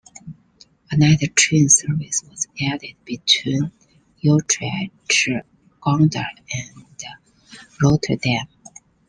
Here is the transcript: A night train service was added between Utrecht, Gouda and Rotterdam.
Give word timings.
A 0.89 0.97
night 0.97 1.19
train 1.35 1.69
service 1.69 2.23
was 2.27 2.47
added 2.59 2.95
between 3.05 3.71
Utrecht, 4.19 5.43
Gouda 5.91 6.25
and 6.51 6.85
Rotterdam. 7.83 8.47